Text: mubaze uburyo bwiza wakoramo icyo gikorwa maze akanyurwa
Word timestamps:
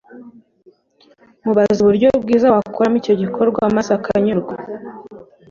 mubaze 1.43 1.77
uburyo 1.81 2.09
bwiza 2.23 2.47
wakoramo 2.55 2.97
icyo 3.01 3.13
gikorwa 3.21 3.61
maze 3.75 3.91
akanyurwa 3.97 4.55